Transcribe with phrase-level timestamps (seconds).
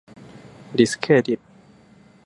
[0.79, 1.39] ดิสเครดิต